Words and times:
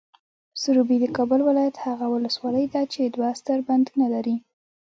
سروبي، 0.61 0.97
د 1.01 1.05
کابل 1.17 1.39
ولایت 1.49 1.75
هغه 1.85 2.05
ولسوالۍ 2.13 2.65
ده 2.73 2.81
چې 2.93 3.01
دوه 3.15 3.29
ستر 3.39 3.59
بندونه 3.67 4.05
لري. 4.13 4.35